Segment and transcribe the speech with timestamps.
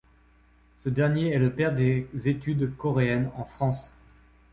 [0.77, 3.93] Ce dernier est le père des études coréennes en France.